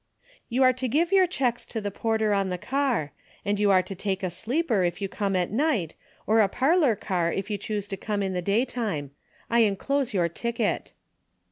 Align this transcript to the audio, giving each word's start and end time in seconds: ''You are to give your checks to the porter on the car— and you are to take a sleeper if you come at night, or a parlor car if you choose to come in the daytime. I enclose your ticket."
''You 0.51 0.63
are 0.63 0.73
to 0.81 0.87
give 0.87 1.11
your 1.11 1.27
checks 1.27 1.63
to 1.67 1.79
the 1.79 1.91
porter 1.91 2.33
on 2.33 2.49
the 2.49 2.57
car— 2.57 3.11
and 3.45 3.59
you 3.59 3.69
are 3.69 3.83
to 3.83 3.93
take 3.93 4.23
a 4.23 4.31
sleeper 4.31 4.83
if 4.83 4.99
you 4.99 5.07
come 5.07 5.35
at 5.35 5.51
night, 5.51 5.93
or 6.25 6.39
a 6.41 6.47
parlor 6.49 6.95
car 6.95 7.31
if 7.31 7.51
you 7.51 7.59
choose 7.59 7.87
to 7.89 7.97
come 7.97 8.23
in 8.23 8.33
the 8.33 8.41
daytime. 8.41 9.11
I 9.47 9.59
enclose 9.59 10.11
your 10.11 10.27
ticket." 10.27 10.93